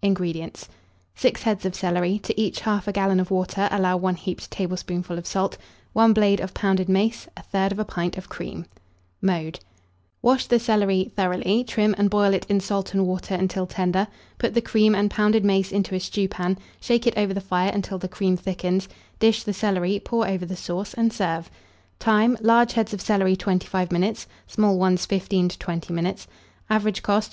[0.00, 0.68] INGREDIENTS.
[1.16, 5.26] 6 heads of celery; to each 1/2 gallon of water allow 1 heaped tablespoonful of
[5.26, 5.58] salt,
[5.92, 8.64] 1 blade of pounded mace, 1/3 pint of cream.
[9.20, 9.58] Mode.
[10.22, 14.06] Wash the celery thoroughly; trim, and boil it in salt and water until tender.
[14.38, 17.98] Put the cream and pounded mace into a stewpan; shake it over the fire until
[17.98, 18.86] the cream thickens,
[19.18, 21.50] dish the celery, pour over the sauce, and serve.
[21.98, 22.38] Time.
[22.40, 26.28] Large heads of celery, 25 minutes; small ones, 15 to 20 minutes.
[26.70, 27.32] Average cost.